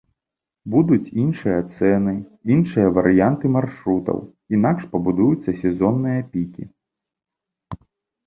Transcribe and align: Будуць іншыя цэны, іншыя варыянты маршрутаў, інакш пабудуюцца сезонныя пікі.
Будуць 0.75 1.11
іншыя 1.23 1.59
цэны, 1.75 2.13
іншыя 2.55 2.87
варыянты 2.95 3.45
маршрутаў, 3.57 4.17
інакш 4.59 4.83
пабудуюцца 4.95 5.49
сезонныя 5.61 6.21
пікі. 6.31 6.63